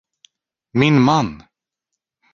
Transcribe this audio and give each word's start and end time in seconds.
Min 0.79 0.95
man! 1.07 1.27